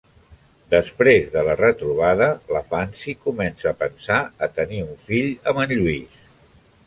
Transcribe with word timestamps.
Després 0.73 1.27
de 1.33 1.41
la 1.47 1.57
retrobada, 1.59 2.29
la 2.55 2.63
Fancy 2.71 3.13
comença 3.27 3.67
a 3.71 3.75
pensar 3.83 4.17
a 4.47 4.51
tenir 4.57 4.83
un 4.87 4.97
fill 5.05 5.29
amb 5.53 5.61
en 5.67 5.77
Lluís. 5.81 6.19